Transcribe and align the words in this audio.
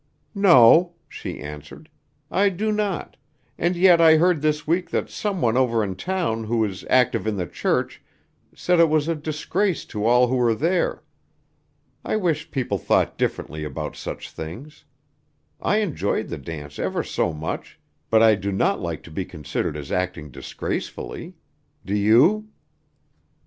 "No," 0.33 0.95
she 1.07 1.39
answered, 1.39 1.87
"I 2.31 2.49
do 2.49 2.71
not; 2.71 3.17
and 3.55 3.75
yet 3.75 4.01
I 4.01 4.15
heard 4.17 4.41
this 4.41 4.65
week 4.65 4.89
that 4.89 5.11
some 5.11 5.41
one 5.43 5.55
over 5.55 5.83
in 5.83 5.95
town 5.95 6.45
who 6.45 6.65
is 6.65 6.83
active 6.89 7.27
in 7.27 7.37
the 7.37 7.45
church 7.45 8.01
said 8.55 8.79
it 8.79 8.89
was 8.89 9.07
a 9.07 9.13
disgrace 9.13 9.85
to 9.85 10.03
all 10.07 10.25
who 10.27 10.37
were 10.37 10.55
there. 10.55 11.03
I 12.03 12.15
wish 12.15 12.49
people 12.49 12.79
thought 12.79 13.15
differently 13.15 13.63
about 13.63 13.95
such 13.95 14.31
things. 14.31 14.85
I 15.61 15.81
enjoyed 15.81 16.29
the 16.29 16.37
dance 16.39 16.79
ever 16.79 17.03
so 17.03 17.31
much, 17.31 17.79
but 18.09 18.23
I 18.23 18.33
do 18.33 18.51
not 18.51 18.81
like 18.81 19.03
to 19.03 19.11
be 19.11 19.23
considered 19.23 19.77
as 19.77 19.91
acting 19.91 20.31
disgracefully. 20.31 21.35
Do 21.85 21.93
you?" 21.93 22.47